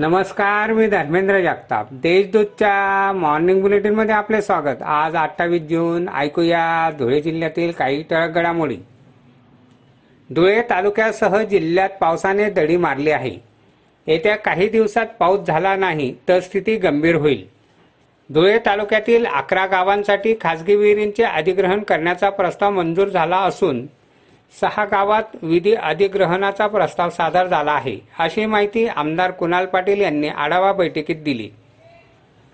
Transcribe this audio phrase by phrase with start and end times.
[0.00, 1.88] नमस्कार मी धर्मेंद्र जगताप.
[1.92, 4.82] देशदूतच्या मॉर्निंग बुलेटिनमध्ये आपले स्वागत.
[4.82, 8.76] आज अठ्ठावीस जून ऐकूया धुळे जिल्ह्यातील काही टळक घडामोडी.
[10.34, 13.36] धुळे तालुक्यासह जिल्ह्यात पावसाने दडी मारली आहे.
[14.06, 17.46] येत्या काही दिवसात पाऊस झाला नाही तर स्थिती गंभीर होईल.
[18.30, 23.86] धुळे तालुक्यातील अकरा गावांसाठी खासगी विहिरींचे अधिग्रहण करण्याचा प्रस्ताव मंजूर झाला असून
[24.52, 30.72] सहा गावात विधी अधिग्रहणाचा प्रस्ताव सादर झाला आहे अशी माहिती आमदार कुणाल पाटील यांनी आढावा
[30.72, 31.48] बैठकीत दिली.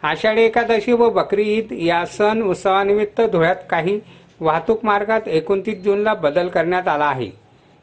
[0.03, 3.99] आषाढी एकादशी व बकरी ईद या सण उत्सवानिमित्त धुळ्यात काही
[4.41, 7.31] वाहतूक मार्गात एकोणतीस जूनला बदल करण्यात आला आहे.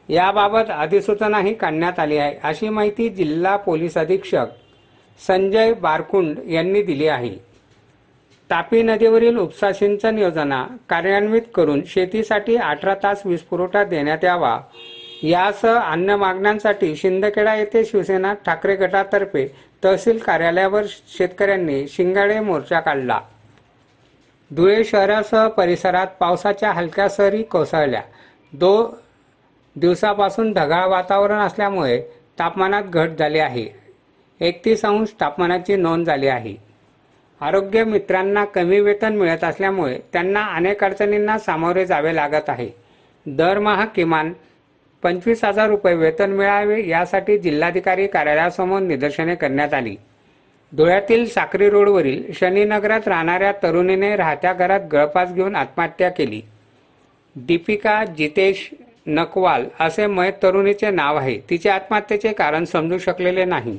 [0.08, 4.46] याबाबत अधिसूचनाही काढण्यात आली आहे अशी माहिती जिल्हा पोलीस अधीक्षक
[5.18, 7.34] संजय बारकुंड यांनी दिली आहे.
[8.52, 14.60] तापी नदीवरील उपसा सिंचन योजना कार्यान्वित करून शेतीसाठी अठरा तास वीज पुरवठा देण्यात यावा.
[15.22, 19.46] यासह अन्य मागण्यांसाठी शिंदखेडा येथे शिवसेना ठाकरे गटातर्फे
[19.84, 23.20] तहसील कार्यालयावर शेतकऱ्यांनी शिंगाडे मोर्चा काढला.
[24.56, 28.02] धुळे शहरासह परिसरात पावसाच्या हलक्या सरी कोसळल्या.
[28.52, 29.00] दो
[29.76, 32.00] दिवसापासून ढगाळ वातावरण असल्यामुळे
[32.38, 33.66] तापमानात घट झाली आहे.
[34.40, 36.71] एकतीस अंश तापमानाची नोंद झाली आहे.
[37.42, 42.68] आरोग्य मित्रांना कमी वेतन मिळत असल्यामुळे त्यांना अनेक अडचणींना सामोरे जावे लागत आहे.
[43.26, 44.32] दरमहा किमान
[45.02, 49.96] पंचवीस हजार रुपये वेतन मिळावे यासाठी जिल्हाधिकारी कार्यालयासमोर निदर्शने करण्यात आली.
[50.76, 56.40] धुळ्यातील साक्री रोडवरील शनीनगरात राहणाऱ्या तरुणीने राहत्या घरात गळफास घेऊन आत्महत्या केली.
[57.36, 58.70] दीपिका जितेश
[59.06, 61.38] नकवाल असे मयत तरुणीचे नाव आहे.
[61.50, 63.78] तिच्या आत्महत्येचे कारण समजू शकलेले नाही.